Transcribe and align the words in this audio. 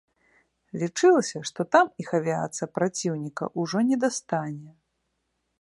Лічылася, 0.83 1.41
што 1.49 1.67
там 1.75 1.93
іх 2.05 2.09
авіяцыя 2.21 2.67
праціўніка 2.79 3.53
ўжо 3.65 3.77
не 3.91 3.97
дастане. 4.07 4.71